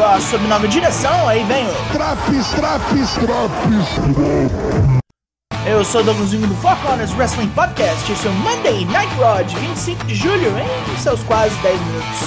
Raw 0.00 0.18
sob 0.18 0.46
nova 0.46 0.66
direção, 0.66 1.28
aí 1.28 1.44
vem 1.44 1.66
o... 1.66 1.74
Traps, 1.92 2.48
traps, 2.52 3.12
traps. 3.16 3.86
Eu 5.66 5.84
sou 5.84 6.00
o 6.00 6.04
Douglasinho 6.04 6.46
do 6.46 6.54
Four 6.54 6.74
Corners 6.76 7.12
Wrestling 7.12 7.48
Podcast, 7.48 8.10
esse 8.10 8.26
é 8.26 8.30
o 8.30 8.32
Monday 8.32 8.86
Night 8.86 9.14
Raw 9.16 9.44
de 9.44 9.54
25 9.56 10.06
de 10.06 10.14
julho, 10.14 10.54
em 10.58 10.96
seus 10.96 11.22
quase 11.24 11.54
10 11.56 11.78
minutos. 11.78 12.20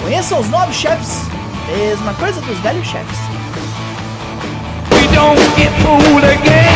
Conheçam 0.00 0.40
os 0.40 0.48
novos 0.48 0.74
chefes, 0.74 1.20
mesma 1.66 2.14
coisa 2.14 2.40
dos 2.40 2.58
velhos 2.60 2.86
chefes. 2.86 3.18
We 4.90 5.08
don't 5.14 5.38
get 5.58 5.70
fooled 5.82 6.24
again. 6.24 6.68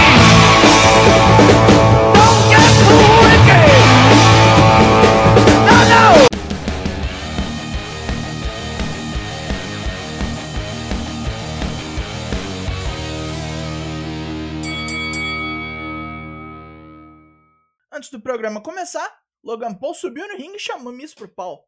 Antes 18.03 18.11
do 18.11 18.21
programa 18.21 18.61
começar, 18.61 19.17
Logan 19.45 19.73
Paul 19.75 19.95
subiu 19.95 20.27
no 20.27 20.37
ringue 20.37 20.57
e 20.57 20.59
chamou 20.59 20.93
Miss 20.93 21.15
pro 21.15 21.29
pau. 21.29 21.65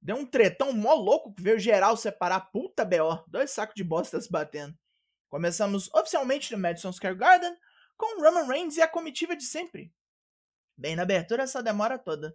Deu 0.00 0.16
um 0.16 0.24
tretão 0.24 0.72
mó 0.72 0.94
louco 0.94 1.34
que 1.34 1.42
veio 1.42 1.58
geral 1.58 1.98
separar 1.98 2.50
puta 2.50 2.82
B.O. 2.82 3.22
Dois 3.28 3.50
sacos 3.50 3.74
de 3.74 3.84
bosta 3.84 4.18
se 4.18 4.32
batendo. 4.32 4.74
Começamos 5.28 5.92
oficialmente 5.92 6.50
no 6.50 6.56
Madison 6.56 6.90
Square 6.90 7.16
Garden 7.16 7.54
com 7.94 8.22
Roman 8.22 8.46
Reigns 8.46 8.78
e 8.78 8.80
a 8.80 8.88
comitiva 8.88 9.36
de 9.36 9.44
sempre. 9.44 9.92
Bem 10.78 10.96
na 10.96 11.02
abertura 11.02 11.42
essa 11.42 11.62
demora 11.62 11.98
toda. 11.98 12.34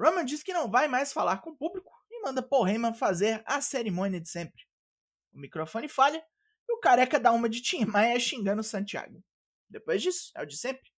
Roman 0.00 0.24
diz 0.24 0.42
que 0.42 0.54
não 0.54 0.70
vai 0.70 0.88
mais 0.88 1.12
falar 1.12 1.42
com 1.42 1.50
o 1.50 1.56
público 1.56 1.92
e 2.10 2.22
manda 2.22 2.42
Paul 2.42 2.66
Heyman 2.66 2.94
fazer 2.94 3.42
a 3.44 3.60
cerimônia 3.60 4.18
de 4.18 4.30
sempre. 4.30 4.62
O 5.30 5.38
microfone 5.38 5.90
falha 5.90 6.24
e 6.66 6.72
o 6.72 6.80
careca 6.80 7.20
dá 7.20 7.32
uma 7.32 7.50
de 7.50 7.60
Tim 7.60 7.84
Maia 7.84 8.18
xingando 8.18 8.62
Santiago. 8.62 9.22
Depois 9.68 10.00
disso, 10.00 10.32
é 10.34 10.42
o 10.42 10.46
de 10.46 10.56
sempre 10.56 10.91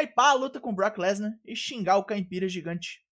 hypar 0.00 0.30
a 0.30 0.34
luta 0.34 0.60
com 0.60 0.74
Brock 0.74 0.98
Lesnar 0.98 1.38
e 1.44 1.54
xingar 1.54 1.96
o 1.96 2.04
caipira 2.04 2.48
gigante. 2.48 3.04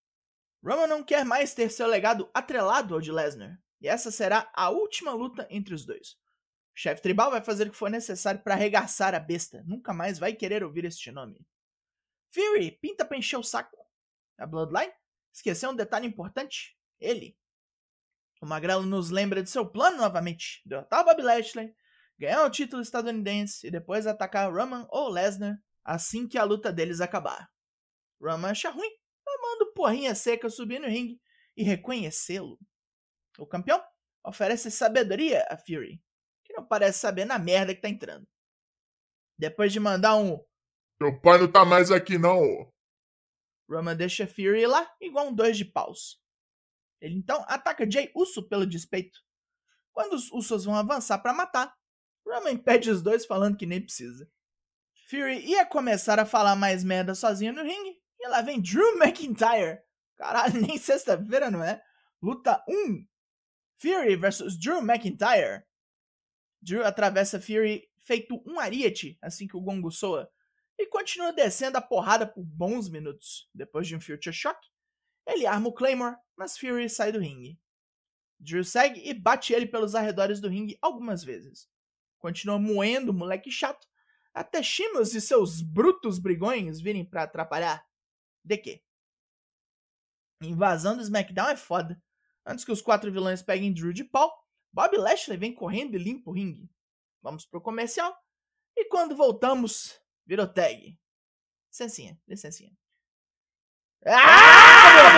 Roman 0.64 0.86
não 0.86 1.02
quer 1.02 1.24
mais 1.24 1.55
ter 1.55 1.70
seu 1.70 1.86
legado 1.86 2.30
atrelado 2.33 2.94
ao 2.94 3.00
de 3.00 3.11
Lesnar, 3.11 3.61
e 3.80 3.89
essa 3.89 4.11
será 4.11 4.50
a 4.55 4.70
última 4.70 5.12
luta 5.12 5.47
entre 5.50 5.74
os 5.74 5.84
dois. 5.84 6.12
O 6.74 6.78
chefe 6.78 7.02
tribal 7.02 7.30
vai 7.30 7.42
fazer 7.42 7.66
o 7.66 7.70
que 7.70 7.77
for 7.77 7.91
necessário 7.91 8.41
para 8.42 8.55
arregaçar 8.55 9.14
a 9.14 9.19
besta, 9.19 9.62
nunca 9.66 9.92
mais 9.92 10.19
vai 10.19 10.33
querer 10.33 10.62
ouvir 10.62 10.84
este 10.84 11.11
nome. 11.11 11.44
Fury 12.33 12.70
pinta 12.70 13.05
pra 13.05 13.19
encher 13.19 13.36
o 13.39 13.42
saco. 13.42 13.77
A 14.39 14.46
Bloodline 14.46 14.92
esqueceu 15.33 15.70
um 15.70 15.77
detalhe 15.77 16.06
importante: 16.06 16.78
ele. 16.98 17.36
O 18.41 18.46
Magrelo 18.46 18.86
nos 18.86 19.11
lembra 19.11 19.42
de 19.42 19.50
seu 19.50 19.67
plano 19.67 19.98
novamente: 19.98 20.62
derrotar 20.64 21.05
Bob 21.05 21.20
Lashley, 21.20 21.74
ganhar 22.19 22.44
o 22.44 22.50
título 22.50 22.80
estadunidense 22.80 23.67
e 23.67 23.70
depois 23.70 24.06
atacar 24.06 24.52
Roman 24.52 24.86
ou 24.91 25.11
Lesnar 25.11 25.62
assim 25.84 26.28
que 26.28 26.38
a 26.38 26.44
luta 26.44 26.72
deles 26.72 27.00
acabar. 27.00 27.50
Roman 28.20 28.50
acha 28.50 28.70
ruim, 28.70 28.91
tomando 29.25 29.72
porrinha 29.72 30.14
seca 30.14 30.48
subir 30.48 30.78
no 30.78 30.86
ringue 30.86 31.20
e 31.56 31.62
reconhecê-lo. 31.62 32.58
O 33.39 33.47
campeão 33.47 33.83
oferece 34.24 34.70
sabedoria 34.70 35.47
a 35.50 35.56
Fury, 35.56 36.02
que 36.44 36.52
não 36.52 36.66
parece 36.66 37.00
saber 37.00 37.24
na 37.24 37.39
merda 37.39 37.74
que 37.74 37.80
tá 37.80 37.89
entrando. 37.89 38.27
Depois 39.39 39.72
de 39.72 39.80
mandar 39.80 40.16
um 40.16 40.39
Teu 40.98 41.20
pai 41.20 41.39
não 41.39 41.50
tá 41.50 41.64
mais 41.64 41.91
aqui 41.91 42.17
não. 42.17 42.41
Roman 43.69 43.96
deixa 43.96 44.27
Fury 44.27 44.67
lá 44.67 44.89
igual 45.00 45.28
um 45.28 45.34
dois 45.34 45.57
de 45.57 45.64
paus. 45.64 46.20
Ele 47.01 47.17
então 47.17 47.45
ataca 47.48 47.90
Jay 47.90 48.12
Uso 48.14 48.48
pelo 48.48 48.64
despeito. 48.64 49.18
Quando 49.92 50.12
os 50.12 50.30
Usos 50.30 50.64
vão 50.64 50.77
avançar 50.77 51.18
para 51.18 51.33
matar, 51.33 51.74
Roman 52.24 52.52
impede 52.52 52.89
os 52.89 53.02
dois 53.02 53.27
falando 53.27 53.57
que 53.57 53.67
nem 53.67 53.83
precisa. 53.83 54.30
Fury 55.12 55.45
ia 55.45 55.67
começar 55.67 56.18
a 56.18 56.24
falar 56.24 56.56
mais 56.56 56.83
merda 56.83 57.14
sozinho 57.14 57.52
no 57.52 57.62
ringue, 57.62 58.00
e 58.18 58.28
lá 58.28 58.40
vem 58.40 58.62
Drew 58.62 58.96
McIntyre. 58.96 59.83
Caralho, 60.17 60.58
nem 60.58 60.78
sexta-feira, 60.78 61.50
não 61.50 61.62
é? 61.62 61.83
Luta 62.23 62.64
1. 62.67 63.06
Fury 63.77 64.17
versus 64.17 64.58
Drew 64.58 64.78
McIntyre. 64.78 65.64
Drew 66.62 66.83
atravessa 66.83 67.39
Fury 67.39 67.86
feito 67.98 68.42
um 68.46 68.58
ariete 68.58 69.18
assim 69.20 69.46
que 69.46 69.55
o 69.55 69.61
gongo 69.61 69.90
soa, 69.90 70.30
e 70.78 70.86
continua 70.86 71.30
descendo 71.30 71.77
a 71.77 71.83
porrada 71.83 72.27
por 72.27 72.42
bons 72.42 72.89
minutos. 72.89 73.51
Depois 73.55 73.86
de 73.86 73.95
um 73.95 74.01
Future 74.01 74.34
Shock, 74.34 74.58
ele 75.27 75.45
arma 75.45 75.68
o 75.68 75.74
Claymore, 75.74 76.17
mas 76.34 76.56
Fury 76.56 76.89
sai 76.89 77.12
do 77.12 77.18
ringue. 77.18 77.61
Drew 78.40 78.64
segue 78.64 79.06
e 79.06 79.12
bate 79.12 79.52
ele 79.52 79.67
pelos 79.67 79.95
arredores 79.95 80.40
do 80.40 80.48
ringue 80.48 80.78
algumas 80.80 81.22
vezes. 81.22 81.68
Continua 82.18 82.58
moendo 82.58 83.12
o 83.12 83.14
moleque 83.14 83.51
chato, 83.51 83.92
até 84.35 84.63
Shimas 84.63 85.15
e 85.15 85.20
seus 85.20 85.61
brutos 85.61 86.19
brigões 86.19 86.81
virem 86.81 87.05
pra 87.05 87.25
atrapalhar. 87.25 87.87
De 88.45 88.57
quê? 88.59 88.83
Invasão 90.43 90.97
do 90.97 91.03
SmackDown 91.03 91.51
é 91.51 91.57
foda. 91.57 92.03
Antes 92.45 92.65
que 92.65 92.73
os 92.73 92.83
quatro 92.83 93.13
vilões 93.13 93.43
peguem 93.43 93.73
Drew 93.73 93.93
de 93.93 94.05
pau, 94.05 94.33
Bob 94.73 94.97
Lashley 94.97 95.37
vem 95.37 95.55
correndo 95.55 95.95
e 95.95 96.03
limpa 96.03 96.31
o 96.31 96.33
ringue. 96.33 96.70
Vamos 97.20 97.45
pro 97.45 97.61
comercial. 97.61 98.17
E 98.77 98.87
quando 98.87 99.15
voltamos, 99.15 100.01
virou 100.27 100.49
tag. 100.49 100.99
Licencinha, 101.70 102.20
licencinha. 102.27 102.77
Ah! 104.05 105.13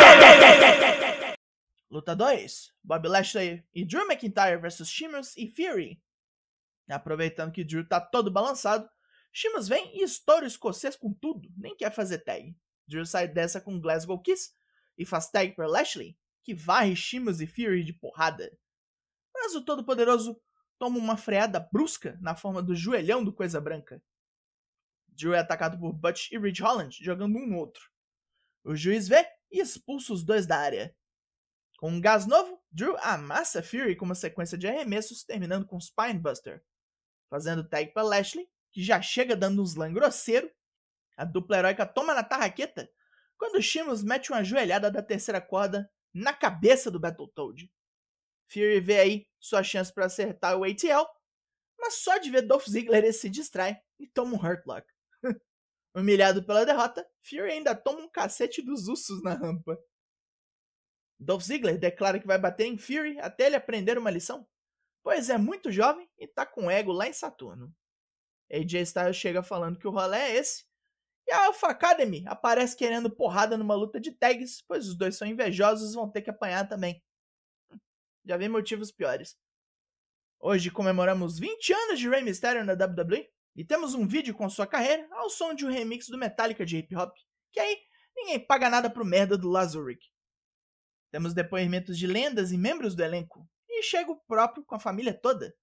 Luta 1.91 2.15
2. 2.15 2.75
Bob 2.83 3.09
Lashley 3.09 3.65
e 3.73 3.85
Drew 3.85 4.05
McIntyre 4.07 4.61
versus 4.61 4.89
Sheamus 4.89 5.37
e 5.37 5.49
Fury. 5.49 6.03
Aproveitando 6.89 7.53
que 7.53 7.65
Drew 7.65 7.89
tá 7.89 8.01
todo 8.01 8.31
balançado, 8.31 8.91
Sheamus 9.37 9.67
vem 9.67 9.99
e 9.99 10.05
estoura 10.05 10.45
o 10.45 10.49
escocês 10.49 10.95
com 10.95 11.13
tudo, 11.13 11.53
nem 11.57 11.77
quer 11.77 11.93
fazer 11.93 12.19
tag. 12.19 12.57
Drew 12.87 13.05
sai 13.05 13.27
dessa 13.27 13.61
com 13.61 13.81
Glasgow 13.81 14.23
Kiss 14.23 14.55
e 14.97 15.05
faz 15.05 15.29
tag 15.29 15.57
para 15.57 15.67
Lashley, 15.67 16.17
que 16.45 16.55
varre 16.55 16.95
Sheamus 16.95 17.41
e 17.41 17.47
Fury 17.47 17.83
de 17.83 17.93
porrada. 17.93 18.57
Mas 19.35 19.57
o 19.57 19.65
Todo-Poderoso 19.65 20.41
toma 20.79 20.99
uma 20.99 21.17
freada 21.17 21.59
brusca 21.59 22.17
na 22.23 22.37
forma 22.37 22.63
do 22.63 22.77
joelhão 22.77 23.25
do 23.25 23.33
Coisa 23.33 23.61
Branca. 23.61 24.01
Drew 25.09 25.35
é 25.35 25.41
atacado 25.41 25.81
por 25.81 25.93
Butch 25.93 26.31
e 26.31 26.39
Ridge 26.39 26.63
Holland, 26.63 26.97
jogando 27.03 27.37
um 27.37 27.47
no 27.47 27.57
outro. 27.57 27.91
O 28.63 28.77
juiz 28.77 29.09
vê 29.09 29.27
e 29.51 29.61
expulsa 29.61 30.13
os 30.13 30.25
dois 30.25 30.47
da 30.47 30.59
área. 30.59 30.97
Com 31.79 31.91
um 31.91 32.01
gás 32.01 32.25
novo, 32.25 32.63
Drew 32.71 32.97
amassa 32.99 33.65
Fury 33.65 33.97
com 33.97 34.05
uma 34.05 34.15
sequência 34.15 34.57
de 34.57 34.69
arremessos, 34.69 35.25
terminando 35.25 35.67
com 35.67 35.81
Spinebuster. 35.81 36.65
Fazendo 37.29 37.69
tag 37.69 37.93
para 37.93 38.05
Lashley, 38.05 38.49
que 38.75 38.83
já 38.83 39.01
chega 39.01 39.37
dando 39.37 39.63
um 39.63 39.65
slam 39.65 39.95
grosseiro. 39.95 40.51
A 41.17 41.25
dupla 41.25 41.59
heróica 41.59 41.87
toma 41.87 42.13
na 42.13 42.25
tarraqueta 42.25 42.91
quando 43.39 43.63
Sheamus 43.63 44.03
mete 44.03 44.31
uma 44.31 44.43
joelhada 44.43 44.91
da 44.91 45.01
terceira 45.01 45.41
corda 45.41 45.89
na 46.13 46.33
cabeça 46.33 46.91
do 46.91 46.99
Battletoad. 46.99 47.71
Fury 48.49 48.81
vê 48.81 48.99
aí 48.99 49.29
sua 49.41 49.63
chance 49.63 49.93
para 49.93 50.07
acertar 50.07 50.59
o 50.59 50.65
ATL, 50.65 51.07
mas 51.79 51.95
só 51.95 52.19
de 52.19 52.31
ver 52.31 52.43
Dolph 52.43 52.67
Ziggler 52.67 53.05
ele 53.05 53.13
se 53.13 53.31
distrai 53.31 53.81
e 53.99 54.09
toma 54.09 54.35
um 54.35 54.45
Hurt 54.45 54.67
Lock. 54.67 54.87
Humilhado 55.95 56.45
pela 56.45 56.67
derrota, 56.67 57.09
Fury 57.23 57.53
ainda 57.53 57.75
toma 57.77 58.01
um 58.01 58.11
cacete 58.11 58.61
dos 58.61 58.89
ursos 58.89 59.23
na 59.23 59.35
rampa. 59.35 59.79
Dolph 61.19 61.43
Ziggler 61.43 61.79
declara 61.79 62.19
que 62.19 62.27
vai 62.27 62.39
bater 62.39 62.67
em 62.67 62.77
Fury 62.77 63.19
até 63.21 63.47
ele 63.47 63.57
aprender 63.57 63.97
uma 63.97 64.11
lição, 64.11 64.47
pois 65.03 65.31
é 65.31 65.39
muito 65.39 65.71
jovem 65.71 66.09
e 66.19 66.27
tá 66.27 66.45
com 66.45 66.71
ego 66.71 66.93
lá 66.93 67.07
em 67.09 67.13
Saturno. 67.13 67.73
AJ 68.53 68.75
Styles 68.83 69.17
chega 69.17 69.43
falando 69.43 69.79
que 69.79 69.89
o 69.89 69.91
rolê 69.91 70.19
é 70.19 70.37
esse, 70.37 70.65
e 71.27 71.33
a 71.33 71.47
Alpha 71.47 71.69
Academy 71.69 72.25
aparece 72.27 72.77
querendo 72.77 73.11
porrada 73.11 73.57
numa 73.57 73.75
luta 73.75 73.99
de 73.99 74.13
tags, 74.13 74.63
pois 74.63 74.87
os 74.87 74.97
dois 74.97 75.17
são 75.17 75.27
invejosos 75.27 75.93
e 75.93 75.97
vão 75.97 76.11
ter 76.11 76.23
que 76.23 76.31
apanhar 76.31 76.69
também. 76.69 77.03
Já 78.25 78.37
vi 78.37 78.49
motivos 78.49 78.93
piores. 78.93 79.37
Hoje 80.39 80.71
comemoramos 80.71 81.39
20 81.39 81.73
anos 81.73 81.99
de 81.99 82.09
Rey 82.09 82.23
Mysterio 82.23 82.65
na 82.65 82.75
WWE 82.75 83.27
e 83.57 83.65
temos 83.65 83.95
um 83.95 84.07
vídeo 84.07 84.35
com 84.35 84.49
sua 84.51 84.67
carreira 84.67 85.09
ao 85.13 85.31
som 85.31 85.55
de 85.55 85.65
um 85.65 85.71
remix 85.71 86.09
do 86.09 86.19
Metallica 86.19 86.67
de 86.67 86.77
hip 86.77 86.95
hop, 86.95 87.15
que 87.53 87.61
aí 87.61 87.79
ninguém 88.15 88.39
paga 88.39 88.69
nada 88.69 88.91
pro 88.91 89.05
merda 89.05 89.39
do 89.39 89.49
Lazuric. 89.49 90.07
Temos 91.11 91.33
depoimentos 91.33 91.97
de 91.97 92.07
lendas 92.07 92.53
e 92.53 92.59
membros 92.59 92.95
do 92.95 93.03
elenco, 93.03 93.49
e 93.69 93.83
chega 93.83 94.11
o 94.11 94.21
próprio 94.27 94.65
com 94.65 94.75
a 94.75 94.81
família 94.81 95.15
toda. 95.15 95.55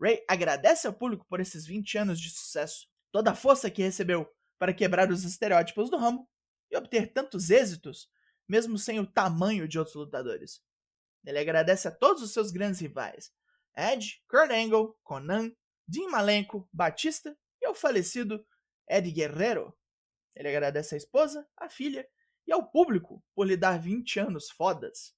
Ray 0.00 0.22
agradece 0.28 0.86
ao 0.86 0.92
público 0.92 1.26
por 1.28 1.40
esses 1.40 1.66
20 1.66 1.98
anos 1.98 2.20
de 2.20 2.30
sucesso, 2.30 2.88
toda 3.10 3.30
a 3.30 3.34
força 3.34 3.70
que 3.70 3.82
recebeu 3.82 4.28
para 4.58 4.74
quebrar 4.74 5.10
os 5.10 5.24
estereótipos 5.24 5.90
do 5.90 5.96
ramo 5.96 6.28
e 6.70 6.76
obter 6.76 7.12
tantos 7.12 7.50
êxitos, 7.50 8.08
mesmo 8.48 8.78
sem 8.78 9.00
o 9.00 9.06
tamanho 9.06 9.66
de 9.66 9.78
outros 9.78 9.96
lutadores. 9.96 10.62
Ele 11.24 11.38
agradece 11.38 11.88
a 11.88 11.90
todos 11.90 12.22
os 12.22 12.32
seus 12.32 12.50
grandes 12.50 12.80
rivais: 12.80 13.32
Edge, 13.76 14.22
Kurt 14.28 14.50
Angle, 14.50 14.96
Conan, 15.02 15.52
Dean 15.86 16.08
Malenko, 16.08 16.68
Batista 16.72 17.36
e 17.60 17.66
ao 17.66 17.74
falecido 17.74 18.46
Ed 18.88 19.10
Guerrero. 19.10 19.76
Ele 20.34 20.48
agradece 20.48 20.94
à 20.94 20.98
esposa, 20.98 21.46
à 21.56 21.68
filha 21.68 22.06
e 22.46 22.52
ao 22.52 22.70
público 22.70 23.24
por 23.34 23.46
lhe 23.46 23.56
dar 23.56 23.78
20 23.80 24.20
anos 24.20 24.50
fodas. 24.50 25.14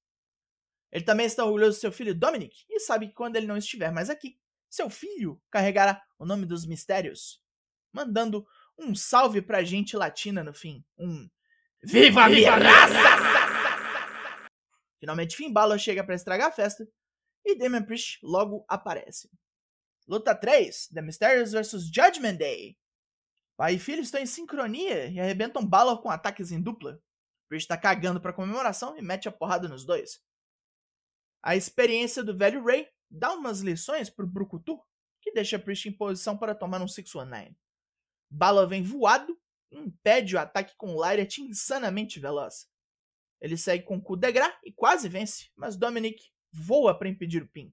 Ele 0.91 1.05
também 1.05 1.27
está 1.27 1.45
orgulhoso 1.45 1.77
do 1.77 1.81
seu 1.81 1.93
filho 1.93 2.15
Dominic 2.15 2.65
e 2.69 2.81
sabe 2.81 3.09
que 3.09 3.15
quando 3.15 3.37
ele 3.37 3.47
não 3.47 3.57
estiver 3.57 3.93
mais 3.93 4.09
aqui, 4.09 4.39
seu 4.71 4.91
filho 4.91 5.41
carregará 5.51 6.03
o 6.19 6.27
nome 6.27 6.47
dos 6.47 6.67
mistérios, 6.67 7.43
mandando 7.93 8.47
um 8.79 8.95
salve 8.95 9.43
pra 9.43 9.65
gente 9.65 9.97
latina 9.97 10.45
no 10.45 10.55
fim. 10.55 10.85
Um 10.97 11.29
Viva 11.83 12.25
a 12.25 12.29
minha 12.29 12.57
raça! 12.57 14.09
Finalmente 14.99 15.37
Finn 15.37 15.53
Balor 15.53 15.79
chega 15.79 16.03
para 16.03 16.15
estragar 16.15 16.49
a 16.49 16.53
festa 16.53 16.89
e 17.45 17.57
Damian 17.57 17.85
Priest 17.85 18.19
logo 18.23 18.65
aparece. 18.69 19.31
Luta 20.07 20.35
3, 20.35 20.89
The 20.89 21.03
Mysterious 21.03 21.53
vs 21.53 21.85
Judgment 21.85 22.37
Day. 22.37 22.77
Pai 23.57 23.75
e 23.75 23.79
filho 23.79 24.03
estão 24.03 24.21
em 24.21 24.27
sincronia 24.27 25.07
e 25.07 25.21
arrebentam 25.21 25.65
Balor 25.65 26.01
com 26.01 26.11
ataques 26.11 26.51
em 26.51 26.61
dupla. 26.61 27.01
Priest 27.49 27.69
tá 27.69 27.77
cagando 27.77 28.21
pra 28.21 28.33
comemoração 28.33 28.97
e 28.97 29.03
mete 29.03 29.29
a 29.29 29.33
porrada 29.33 29.69
nos 29.69 29.85
dois. 29.85 30.21
A 31.43 31.57
experiência 31.57 32.23
do 32.23 32.37
velho 32.37 32.65
Ray 32.65 32.89
dá 33.11 33.33
umas 33.33 33.61
lições 33.61 34.11
pro 34.11 34.27
Brucutu, 34.27 34.81
que 35.21 35.33
deixa 35.33 35.59
Priest 35.59 35.89
em 35.89 35.93
posição 35.93 36.37
para 36.37 36.55
tomar 36.55 36.81
um 36.81 36.89
619. 36.89 37.57
Balor 38.31 38.69
vem 38.69 38.83
voado 38.83 39.39
e 39.71 39.79
impede 39.79 40.37
o 40.37 40.39
ataque 40.39 40.75
com 40.77 40.95
Lariat 40.95 41.41
insanamente 41.41 42.21
veloz. 42.21 42.69
Ele 43.41 43.57
segue 43.57 43.85
com 43.85 43.97
o 43.97 44.03
coup 44.03 44.19
de 44.19 44.31
gras 44.33 44.55
e 44.65 44.73
quase 44.73 45.09
vence, 45.09 45.51
mas 45.57 45.77
Dominic 45.77 46.23
voa 46.53 46.97
para 46.97 47.09
impedir 47.09 47.43
o 47.43 47.49
pin. 47.49 47.73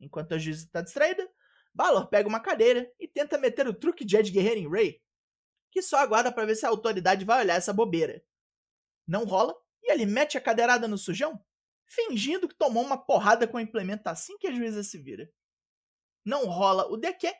Enquanto 0.00 0.34
a 0.34 0.38
juíza 0.38 0.64
está 0.64 0.80
distraída, 0.80 1.28
Balor 1.74 2.08
pega 2.08 2.28
uma 2.28 2.40
cadeira 2.40 2.90
e 2.98 3.06
tenta 3.06 3.38
meter 3.38 3.66
o 3.66 3.74
truque 3.74 4.04
de 4.04 4.16
Ed 4.16 4.30
Guerreiro 4.30 4.60
em 4.60 4.70
Ray, 4.70 5.02
que 5.70 5.82
só 5.82 5.98
aguarda 5.98 6.32
para 6.32 6.46
ver 6.46 6.56
se 6.56 6.66
a 6.66 6.68
autoridade 6.68 7.24
vai 7.24 7.40
olhar 7.40 7.54
essa 7.54 7.72
bobeira. 7.72 8.22
Não 9.06 9.24
rola 9.24 9.54
e 9.82 9.90
ele 9.90 10.06
mete 10.06 10.36
a 10.36 10.40
cadeirada 10.40 10.86
no 10.86 10.98
sujão, 10.98 11.42
fingindo 11.88 12.46
que 12.46 12.54
tomou 12.54 12.84
uma 12.84 12.98
porrada 12.98 13.48
com 13.48 13.56
a 13.56 13.62
implementa 13.62 14.10
assim 14.10 14.36
que 14.38 14.46
a 14.46 14.52
juíza 14.52 14.82
se 14.82 14.98
vira. 14.98 15.28
Não 16.24 16.44
rola 16.46 16.86
o 16.86 16.96
DQ 16.96 17.32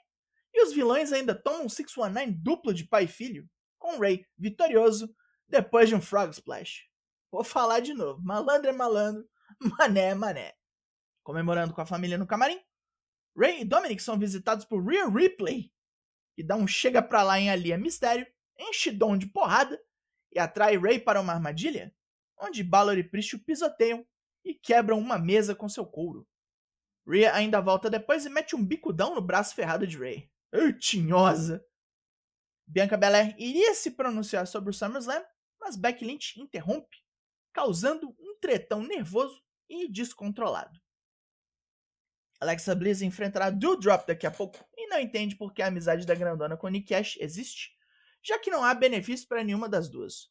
e 0.54 0.64
os 0.64 0.72
vilões 0.72 1.12
ainda 1.12 1.34
tomam 1.34 1.66
um 1.66 1.68
619 1.68 2.32
duplo 2.42 2.72
de 2.72 2.84
pai 2.84 3.04
e 3.04 3.08
filho, 3.08 3.48
com 3.78 3.98
Ray 3.98 4.26
vitorioso 4.36 5.14
depois 5.46 5.88
de 5.88 5.94
um 5.94 6.00
Frog 6.00 6.30
Splash. 6.30 6.88
Vou 7.30 7.44
falar 7.44 7.80
de 7.80 7.92
novo: 7.92 8.22
malandro 8.22 8.70
é 8.70 8.72
malandro, 8.72 9.28
mané 9.78 10.10
é 10.10 10.14
mané. 10.14 10.54
Comemorando 11.22 11.74
com 11.74 11.82
a 11.82 11.86
família 11.86 12.16
no 12.16 12.26
camarim, 12.26 12.60
Ray 13.36 13.60
e 13.60 13.64
Dominic 13.64 14.02
são 14.02 14.18
visitados 14.18 14.64
por 14.64 14.82
Rhea 14.82 15.06
Ripley, 15.08 15.70
que 16.34 16.42
dá 16.42 16.56
um 16.56 16.66
chega 16.66 17.02
pra 17.02 17.22
lá 17.22 17.38
em 17.38 17.50
Alia 17.50 17.76
Mistério, 17.76 18.26
enche 18.58 18.90
Dom 18.90 19.18
de 19.18 19.26
porrada 19.26 19.78
e 20.32 20.38
atrai 20.38 20.78
Ray 20.78 20.98
para 20.98 21.20
uma 21.20 21.34
armadilha, 21.34 21.94
onde 22.40 22.64
Balor 22.64 22.96
e 22.96 23.04
Priest 23.04 23.36
o 23.36 23.44
pisoteiam 23.44 24.06
e 24.48 24.54
quebram 24.54 24.98
uma 24.98 25.18
mesa 25.18 25.54
com 25.54 25.68
seu 25.68 25.84
couro. 25.84 26.26
Rhea 27.06 27.34
ainda 27.34 27.60
volta 27.60 27.90
depois 27.90 28.24
e 28.24 28.30
mete 28.30 28.56
um 28.56 28.64
bicudão 28.64 29.14
no 29.14 29.20
braço 29.20 29.54
ferrado 29.54 29.86
de 29.86 29.98
Ray. 29.98 30.30
Ei, 30.50 30.72
tinhosa! 30.72 31.62
Bianca 32.66 32.96
Belair 32.96 33.34
iria 33.38 33.74
se 33.74 33.90
pronunciar 33.90 34.46
sobre 34.46 34.70
o 34.70 34.72
SummerSlam, 34.72 35.22
mas 35.60 35.76
Becky 35.76 36.04
Lynch 36.04 36.40
interrompe, 36.40 36.96
causando 37.52 38.08
um 38.18 38.38
tretão 38.40 38.82
nervoso 38.82 39.42
e 39.68 39.86
descontrolado. 39.86 40.80
Alexa 42.40 42.74
Bliss 42.74 43.02
enfrentará 43.02 43.50
Doudrop 43.50 44.06
daqui 44.06 44.26
a 44.26 44.30
pouco 44.30 44.64
e 44.76 44.86
não 44.86 44.98
entende 44.98 45.36
por 45.36 45.52
que 45.52 45.60
a 45.60 45.66
amizade 45.66 46.06
da 46.06 46.14
grandona 46.14 46.56
com 46.56 46.68
Nick 46.68 46.88
Cash 46.88 47.16
existe, 47.20 47.70
já 48.22 48.38
que 48.38 48.50
não 48.50 48.64
há 48.64 48.72
benefício 48.74 49.28
para 49.28 49.44
nenhuma 49.44 49.68
das 49.68 49.90
duas. 49.90 50.30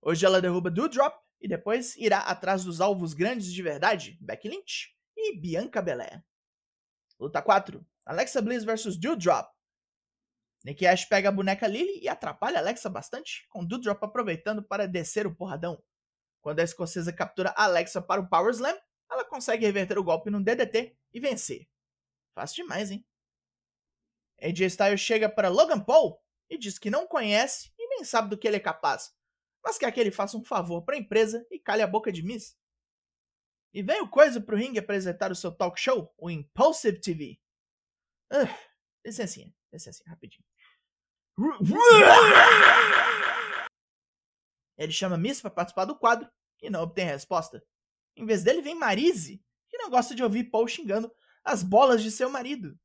Hoje 0.00 0.26
ela 0.26 0.40
derruba 0.40 0.70
Doudrop 0.70 1.14
e 1.42 1.48
depois 1.48 1.96
irá 1.96 2.20
atrás 2.20 2.64
dos 2.64 2.80
alvos 2.80 3.12
grandes 3.12 3.52
de 3.52 3.62
verdade, 3.62 4.16
Becky 4.20 4.48
Lynch 4.48 4.96
e 5.16 5.36
Bianca 5.36 5.82
Belair. 5.82 6.24
Luta 7.18 7.42
4: 7.42 7.84
Alexa 8.06 8.40
Bliss 8.40 8.64
vs 8.64 8.96
Doudrop. 8.96 9.52
Nick 10.64 10.86
Ash 10.86 11.04
pega 11.04 11.28
a 11.28 11.32
boneca 11.32 11.66
Lily 11.66 12.00
e 12.00 12.08
atrapalha 12.08 12.58
Alexa 12.58 12.88
bastante, 12.88 13.44
com 13.48 13.66
Doudrop 13.66 14.00
aproveitando 14.04 14.62
para 14.62 14.86
descer 14.86 15.26
o 15.26 15.34
porradão. 15.34 15.82
Quando 16.40 16.60
a 16.60 16.64
escocesa 16.64 17.12
captura 17.12 17.52
Alexa 17.56 18.00
para 18.00 18.20
o 18.20 18.28
Power 18.28 18.52
Slam, 18.52 18.78
ela 19.10 19.24
consegue 19.24 19.66
reverter 19.66 19.98
o 19.98 20.04
golpe 20.04 20.30
num 20.30 20.42
DDT 20.42 20.96
e 21.12 21.20
vencer. 21.20 21.68
Fácil 22.34 22.62
demais, 22.62 22.90
hein? 22.92 23.04
AJ 24.40 24.60
Styles 24.62 25.00
chega 25.00 25.28
para 25.28 25.48
Logan 25.48 25.80
Paul 25.80 26.20
e 26.48 26.56
diz 26.56 26.78
que 26.78 26.90
não 26.90 27.06
conhece 27.06 27.72
e 27.78 27.88
nem 27.88 28.04
sabe 28.04 28.30
do 28.30 28.38
que 28.38 28.46
ele 28.46 28.56
é 28.56 28.60
capaz, 28.60 29.12
mas 29.64 29.78
quer 29.78 29.92
que 29.92 30.00
ele 30.00 30.10
faça 30.10 30.36
um 30.36 30.44
favor 30.44 30.82
para 30.82 30.96
a 30.96 30.98
empresa 30.98 31.46
e 31.50 31.58
cale 31.58 31.82
a 31.82 31.86
boca 31.86 32.10
de 32.10 32.22
Miss. 32.22 32.56
E 33.74 33.82
vem 33.82 34.02
o 34.02 34.08
Coisa 34.08 34.40
pro 34.40 34.56
ringue 34.56 34.78
apresentar 34.78 35.30
o 35.30 35.36
seu 35.36 35.50
talk 35.50 35.80
show, 35.80 36.12
o 36.18 36.30
Impulsive 36.30 37.00
TV. 37.00 37.38
Uh, 38.32 38.48
licencinha, 39.04 39.52
licencinha, 39.72 40.10
rapidinho. 40.10 40.44
Ele 44.76 44.92
chama 44.92 45.16
Miss 45.16 45.40
para 45.40 45.50
participar 45.50 45.84
do 45.84 45.98
quadro 45.98 46.30
e 46.60 46.68
não 46.68 46.82
obtém 46.82 47.06
resposta. 47.06 47.64
Em 48.16 48.26
vez 48.26 48.42
dele 48.42 48.60
vem 48.60 48.74
Marise, 48.74 49.42
que 49.68 49.78
não 49.78 49.88
gosta 49.88 50.14
de 50.14 50.22
ouvir 50.22 50.50
Paul 50.50 50.68
xingando 50.68 51.10
as 51.44 51.62
bolas 51.62 52.02
de 52.02 52.10
seu 52.10 52.28
marido. 52.28 52.78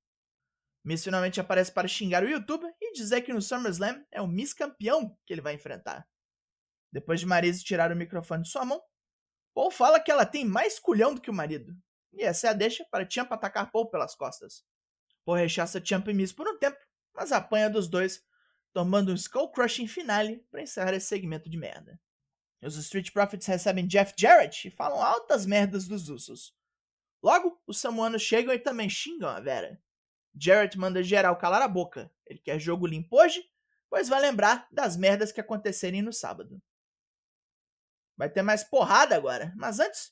Miss 0.83 1.03
finalmente 1.03 1.39
aparece 1.39 1.71
para 1.71 1.87
xingar 1.87 2.23
o 2.23 2.29
youtuber 2.29 2.73
e 2.81 2.93
dizer 2.93 3.21
que 3.21 3.33
no 3.33 3.41
SummerSlam 3.41 4.05
é 4.09 4.21
o 4.21 4.27
Miss 4.27 4.53
campeão 4.53 5.17
que 5.25 5.33
ele 5.33 5.41
vai 5.41 5.53
enfrentar. 5.53 6.07
Depois 6.91 7.19
de 7.19 7.25
Marise 7.25 7.63
tirar 7.63 7.91
o 7.91 7.95
microfone 7.95 8.43
de 8.43 8.49
sua 8.49 8.65
mão, 8.65 8.81
Paul 9.53 9.71
fala 9.71 9.99
que 9.99 10.11
ela 10.11 10.25
tem 10.25 10.45
mais 10.45 10.79
culhão 10.79 11.13
do 11.13 11.21
que 11.21 11.29
o 11.29 11.33
marido. 11.33 11.75
E 12.13 12.23
essa 12.23 12.47
é 12.47 12.49
a 12.49 12.53
deixa 12.53 12.85
para 12.91 13.09
Champa 13.09 13.35
atacar 13.35 13.71
Paul 13.71 13.89
pelas 13.89 14.15
costas. 14.15 14.63
Paul 15.25 15.37
rechaça 15.37 15.83
Champa 15.83 16.11
e 16.11 16.13
Miss 16.13 16.31
por 16.31 16.47
um 16.47 16.57
tempo, 16.57 16.77
mas 17.13 17.31
apanha 17.31 17.69
dos 17.69 17.87
dois, 17.87 18.23
tomando 18.71 19.11
um 19.11 19.15
Skull 19.15 19.51
Crushing 19.51 19.87
finale 19.87 20.45
para 20.49 20.61
encerrar 20.61 20.93
esse 20.93 21.07
segmento 21.07 21.49
de 21.49 21.57
merda. 21.57 21.99
Os 22.61 22.75
Street 22.75 23.11
Profits 23.11 23.45
recebem 23.45 23.87
Jeff 23.87 24.13
Jarrett 24.17 24.67
e 24.67 24.71
falam 24.71 25.01
altas 25.01 25.45
merdas 25.45 25.87
dos 25.87 26.09
Usos. 26.09 26.55
Logo, 27.21 27.61
os 27.67 27.79
samuanos 27.79 28.21
chegam 28.21 28.53
e 28.53 28.59
também 28.59 28.89
xingam 28.89 29.29
a 29.29 29.39
Vera. 29.39 29.81
Jarrett 30.39 30.77
manda 30.77 31.03
geral 31.03 31.35
calar 31.37 31.61
a 31.61 31.67
boca. 31.67 32.11
Ele 32.25 32.39
quer 32.39 32.59
jogo 32.59 32.85
limpo 32.85 33.19
hoje, 33.19 33.43
pois 33.89 34.07
vai 34.07 34.21
lembrar 34.21 34.67
das 34.71 34.95
merdas 34.95 35.31
que 35.31 35.41
acontecerem 35.41 36.01
no 36.01 36.13
sábado. 36.13 36.61
Vai 38.17 38.29
ter 38.29 38.41
mais 38.41 38.63
porrada 38.63 39.15
agora, 39.15 39.53
mas 39.55 39.79
antes, 39.79 40.11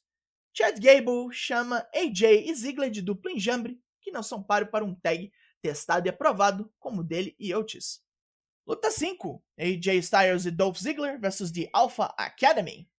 Chad 0.56 0.80
Gable 0.80 1.34
chama 1.34 1.86
AJ 1.94 2.46
e 2.46 2.54
Ziggler 2.54 2.92
de 2.92 3.02
dupla 3.02 3.32
enjambre, 3.32 3.82
que 4.00 4.12
não 4.12 4.22
são 4.22 4.44
páreo 4.44 4.70
para 4.70 4.86
um 4.86 4.94
tag 4.96 5.32
testado 5.62 6.08
e 6.08 6.10
aprovado 6.10 6.72
como 6.80 7.02
o 7.02 7.04
dele 7.04 7.36
e 7.40 7.54
Otis. 7.54 8.02
Luta 8.68 8.92
5: 8.92 9.44
AJ 9.58 9.88
Styles 9.98 10.46
e 10.46 10.52
Dolph 10.52 10.78
Ziggler 10.78 11.20
versus 11.20 11.52
The 11.52 11.70
Alpha 11.74 12.14
Academy. 12.18 12.90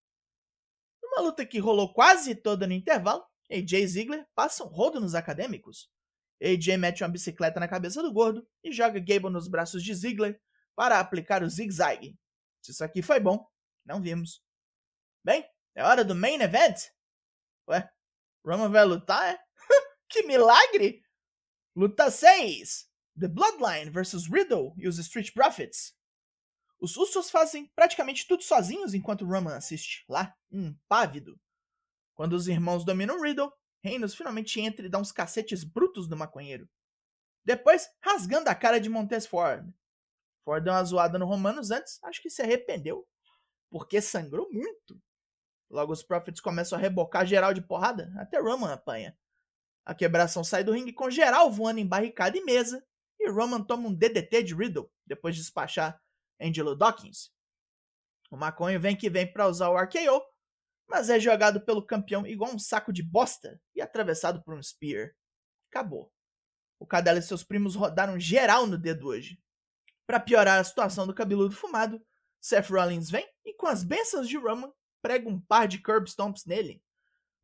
Numa 1.02 1.22
luta 1.22 1.46
que 1.46 1.58
rolou 1.58 1.92
quase 1.92 2.34
toda 2.34 2.66
no 2.66 2.72
intervalo, 2.72 3.24
AJ 3.50 3.72
e 3.72 3.86
Ziggler 3.86 4.26
passam 4.34 4.66
rodo 4.66 5.00
nos 5.00 5.14
acadêmicos. 5.14 5.88
AJ 6.42 6.76
mete 6.76 7.02
uma 7.02 7.08
bicicleta 7.08 7.58
na 7.58 7.68
cabeça 7.68 8.02
do 8.02 8.12
gordo 8.12 8.46
e 8.62 8.72
joga 8.72 9.00
Gable 9.00 9.30
nos 9.30 9.48
braços 9.48 9.82
de 9.82 9.94
Ziggler 9.94 10.40
para 10.74 11.00
aplicar 11.00 11.42
o 11.42 11.48
zigue-zague. 11.48 12.18
Se 12.60 12.72
isso 12.72 12.84
aqui 12.84 13.00
foi 13.00 13.18
bom, 13.18 13.46
não 13.84 14.02
vimos. 14.02 14.45
Bem, 15.26 15.44
é 15.74 15.82
hora 15.82 16.04
do 16.04 16.14
main 16.14 16.40
event. 16.40 16.82
Ué, 17.68 17.90
Roman 18.44 18.70
vai 18.70 18.84
lutar, 18.84 19.34
é? 19.34 19.36
que 20.08 20.22
milagre! 20.22 21.02
Luta 21.74 22.12
6. 22.12 22.88
The 23.18 23.26
Bloodline 23.26 23.90
vs 23.90 24.28
Riddle 24.32 24.72
e 24.78 24.86
os 24.86 24.98
Street 24.98 25.32
Profits. 25.32 25.96
Os 26.78 26.96
Usos 26.96 27.28
fazem 27.28 27.66
praticamente 27.74 28.24
tudo 28.28 28.44
sozinhos 28.44 28.94
enquanto 28.94 29.26
Roman 29.26 29.56
assiste, 29.56 30.04
lá, 30.08 30.32
impávido. 30.48 31.36
Quando 32.14 32.34
os 32.34 32.46
irmãos 32.46 32.84
dominam 32.84 33.20
Riddle, 33.20 33.52
Reynolds 33.82 34.14
finalmente 34.14 34.60
entra 34.60 34.86
e 34.86 34.88
dá 34.88 35.00
uns 35.00 35.10
cacetes 35.10 35.64
brutos 35.64 36.08
no 36.08 36.16
maconheiro. 36.16 36.70
Depois, 37.44 37.90
rasgando 38.00 38.48
a 38.48 38.54
cara 38.54 38.78
de 38.78 38.88
Montez 38.88 39.26
Ford. 39.26 39.68
Ford 40.44 40.62
deu 40.62 40.72
uma 40.72 40.84
zoada 40.84 41.18
no 41.18 41.26
Romanos 41.26 41.72
antes, 41.72 41.98
acho 42.04 42.22
que 42.22 42.30
se 42.30 42.42
arrependeu, 42.42 43.04
porque 43.68 44.00
sangrou 44.00 44.48
muito. 44.52 45.04
Logo 45.68 45.92
os 45.92 46.02
Profits 46.02 46.40
começam 46.40 46.78
a 46.78 46.80
rebocar 46.80 47.26
geral 47.26 47.52
de 47.52 47.60
porrada, 47.60 48.12
até 48.16 48.38
Roman 48.38 48.72
apanha. 48.72 49.16
A 49.84 49.94
quebração 49.94 50.42
sai 50.42 50.64
do 50.64 50.72
ringue 50.72 50.92
com 50.92 51.10
geral 51.10 51.50
voando 51.50 51.80
em 51.80 51.86
barricada 51.86 52.36
e 52.36 52.44
mesa, 52.44 52.84
e 53.18 53.30
Roman 53.30 53.62
toma 53.62 53.88
um 53.88 53.94
DDT 53.94 54.42
de 54.42 54.54
Riddle 54.54 54.90
depois 55.04 55.34
de 55.34 55.42
despachar 55.42 56.00
Angelo 56.40 56.76
Dawkins. 56.76 57.30
O 58.30 58.36
maconho 58.36 58.80
vem 58.80 58.96
que 58.96 59.08
vem 59.08 59.30
para 59.30 59.48
usar 59.48 59.70
o 59.70 59.76
RKO, 59.76 60.22
mas 60.88 61.10
é 61.10 61.18
jogado 61.18 61.60
pelo 61.60 61.84
campeão 61.84 62.26
igual 62.26 62.52
um 62.52 62.58
saco 62.58 62.92
de 62.92 63.02
bosta 63.02 63.60
e 63.74 63.80
atravessado 63.80 64.42
por 64.42 64.54
um 64.54 64.62
Spear. 64.62 65.12
Acabou. 65.70 66.12
O 66.78 66.86
Cadela 66.86 67.18
e 67.18 67.22
seus 67.22 67.42
primos 67.42 67.74
rodaram 67.74 68.18
geral 68.20 68.66
no 68.66 68.76
dedo 68.76 69.08
hoje. 69.08 69.40
Para 70.06 70.20
piorar 70.20 70.60
a 70.60 70.64
situação 70.64 71.06
do 71.06 71.14
cabeludo 71.14 71.54
fumado, 71.54 72.04
Seth 72.40 72.68
Rollins 72.70 73.10
vem 73.10 73.26
e 73.44 73.54
com 73.54 73.66
as 73.66 73.82
bênçãos 73.82 74.28
de 74.28 74.36
Roman 74.36 74.72
prega 75.06 75.28
um 75.28 75.40
par 75.40 75.68
de 75.68 75.78
curb 75.78 76.08
stomps 76.10 76.44
nele. 76.44 76.82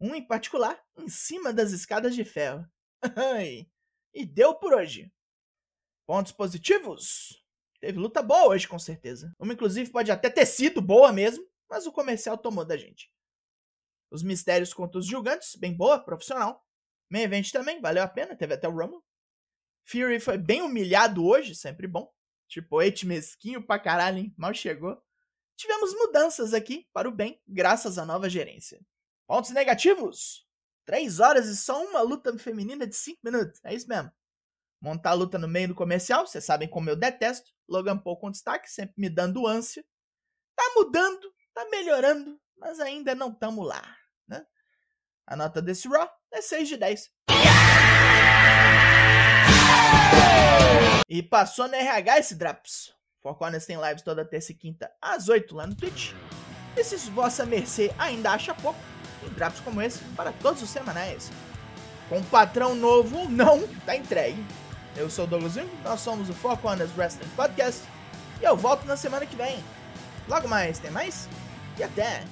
Um 0.00 0.16
em 0.16 0.26
particular, 0.26 0.82
em 0.98 1.08
cima 1.08 1.52
das 1.52 1.70
escadas 1.70 2.12
de 2.12 2.24
ferro. 2.24 2.68
e 4.12 4.26
deu 4.26 4.52
por 4.56 4.74
hoje. 4.74 5.12
Pontos 6.04 6.32
positivos? 6.32 7.40
Teve 7.78 8.00
luta 8.00 8.20
boa 8.20 8.48
hoje, 8.48 8.66
com 8.66 8.80
certeza. 8.80 9.32
Uma, 9.38 9.52
inclusive, 9.52 9.92
pode 9.92 10.10
até 10.10 10.28
ter 10.28 10.44
sido 10.44 10.82
boa 10.82 11.12
mesmo, 11.12 11.48
mas 11.70 11.86
o 11.86 11.92
comercial 11.92 12.36
tomou 12.36 12.64
da 12.64 12.76
gente. 12.76 13.12
Os 14.10 14.24
mistérios 14.24 14.74
contra 14.74 14.98
os 14.98 15.06
julgantes, 15.06 15.54
bem 15.54 15.72
boa, 15.72 16.02
profissional. 16.02 16.66
Main 17.08 17.22
Event 17.22 17.52
também, 17.52 17.80
valeu 17.80 18.02
a 18.02 18.08
pena, 18.08 18.34
teve 18.34 18.54
até 18.54 18.66
o 18.66 18.72
Rumble. 18.72 19.00
Fury 19.84 20.18
foi 20.18 20.36
bem 20.36 20.62
humilhado 20.62 21.24
hoje, 21.24 21.54
sempre 21.54 21.86
bom. 21.86 22.12
Tipo, 22.48 22.82
Eight 22.82 23.06
mesquinho 23.06 23.64
pra 23.64 23.78
caralho, 23.78 24.18
hein? 24.18 24.34
Mal 24.36 24.52
chegou. 24.52 25.00
Tivemos 25.62 25.94
mudanças 25.94 26.52
aqui 26.52 26.88
para 26.92 27.08
o 27.08 27.12
bem, 27.12 27.40
graças 27.46 27.96
à 27.96 28.04
nova 28.04 28.28
gerência. 28.28 28.84
Pontos 29.28 29.52
negativos? 29.52 30.44
3 30.84 31.20
horas 31.20 31.46
e 31.46 31.56
só 31.56 31.84
uma 31.84 32.00
luta 32.00 32.36
feminina 32.36 32.84
de 32.84 32.96
5 32.96 33.20
minutos. 33.22 33.60
É 33.62 33.72
isso 33.72 33.86
mesmo. 33.86 34.10
Montar 34.80 35.10
a 35.10 35.14
luta 35.14 35.38
no 35.38 35.46
meio 35.46 35.68
do 35.68 35.74
comercial, 35.76 36.26
vocês 36.26 36.44
sabem 36.44 36.68
como 36.68 36.90
eu 36.90 36.96
detesto. 36.96 37.52
Logan 37.68 37.96
Paul 37.96 38.16
com 38.16 38.32
destaque, 38.32 38.68
sempre 38.68 38.94
me 38.96 39.08
dando 39.08 39.46
ânsia. 39.46 39.84
Tá 40.56 40.64
mudando, 40.74 41.32
tá 41.54 41.64
melhorando, 41.70 42.40
mas 42.56 42.80
ainda 42.80 43.14
não 43.14 43.32
tamo 43.32 43.62
lá, 43.62 43.96
né? 44.26 44.44
A 45.24 45.36
nota 45.36 45.62
desse 45.62 45.86
Raw 45.86 46.10
é 46.32 46.42
6 46.42 46.66
de 46.70 46.76
10. 46.76 47.12
E 51.08 51.22
passou 51.22 51.68
no 51.68 51.76
RH 51.76 52.18
esse 52.18 52.34
Draps. 52.34 52.92
Four 53.22 53.36
Corners 53.36 53.64
tem 53.64 53.80
lives 53.80 54.02
toda 54.02 54.24
terça 54.24 54.50
e 54.50 54.54
quinta 54.54 54.90
às 55.00 55.28
8 55.28 55.54
lá 55.54 55.66
no 55.66 55.74
Twitch. 55.74 56.12
E 56.76 56.82
se 56.82 56.96
vossa 57.10 57.46
mercê 57.46 57.94
ainda 57.96 58.32
acha 58.32 58.54
pouco, 58.54 58.78
tem 59.20 59.30
Draps 59.30 59.60
como 59.60 59.80
esse 59.80 60.00
para 60.16 60.32
todos 60.32 60.60
os 60.62 60.68
semanais. 60.68 61.30
Com 62.08 62.22
patrão 62.24 62.74
novo 62.74 63.18
ou 63.18 63.28
não, 63.28 63.66
tá 63.86 63.94
entregue. 63.94 64.44
Eu 64.96 65.08
sou 65.08 65.24
o 65.24 65.28
Douglas 65.28 65.54
Jung, 65.54 65.70
nós 65.84 66.00
somos 66.00 66.28
o 66.28 66.34
Four 66.34 66.58
Corners 66.58 66.90
Wrestling 66.96 67.28
Podcast 67.36 67.82
e 68.40 68.44
eu 68.44 68.56
volto 68.56 68.84
na 68.86 68.96
semana 68.96 69.24
que 69.24 69.36
vem. 69.36 69.62
Logo 70.28 70.48
mais, 70.48 70.78
tem 70.78 70.90
mais? 70.90 71.28
E 71.78 71.82
até! 71.82 72.24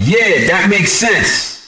Yeah, 0.00 0.46
that 0.46 0.68
makes 0.68 0.92
sense. 0.92 1.63